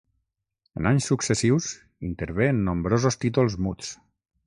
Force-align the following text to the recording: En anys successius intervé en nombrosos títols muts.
En 0.79 0.87
anys 0.91 1.09
successius 1.11 1.69
intervé 2.09 2.51
en 2.55 2.65
nombrosos 2.71 3.23
títols 3.27 3.63
muts. 3.67 3.97